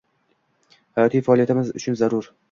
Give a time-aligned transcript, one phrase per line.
[0.99, 2.31] Hayotiy faoliyatimiz uchun zarur.